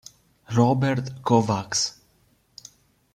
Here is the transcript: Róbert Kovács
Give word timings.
Róbert 0.45 1.21
Kovács 1.21 1.89